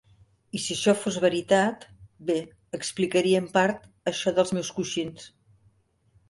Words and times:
I 0.59 0.59
si 0.67 0.71
això 0.75 0.93
fos 1.01 1.17
veritat, 1.25 1.85
bé, 2.29 2.37
explicaria 2.77 3.43
en 3.45 3.51
part 3.59 3.87
això 4.15 4.35
dels 4.41 4.55
meus 4.59 4.73
coixins. 4.81 5.29